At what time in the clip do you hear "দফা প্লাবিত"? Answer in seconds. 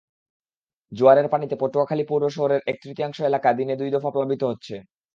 3.95-4.41